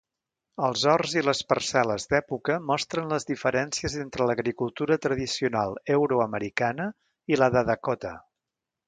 Els 0.67 0.83
horts 0.91 1.11
i 1.19 1.21
les 1.25 1.41
parcel·les 1.51 2.07
d'època 2.13 2.55
mostren 2.69 3.11
les 3.15 3.27
diferències 3.31 3.97
entre 4.05 4.27
l'agricultura 4.31 4.97
tradicional 5.05 5.77
euro-americana 5.99 6.89
i 7.35 7.39
la 7.43 7.51
de 7.59 7.63
Dakota. 7.69 8.15